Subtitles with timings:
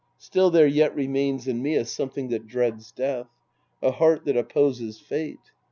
[0.17, 3.27] Still there yet remains in me a something that dreads death.
[3.83, 5.51] A heart that opposes fate.